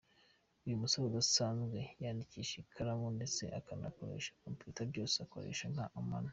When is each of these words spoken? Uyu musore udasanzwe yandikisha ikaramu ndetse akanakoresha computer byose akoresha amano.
Uyu 0.65 0.81
musore 0.81 1.03
udasanzwe 1.07 1.79
yandikisha 2.03 2.55
ikaramu 2.63 3.07
ndetse 3.17 3.43
akanakoresha 3.59 4.37
computer 4.43 4.83
byose 4.91 5.15
akoresha 5.25 5.65
amano. 5.99 6.29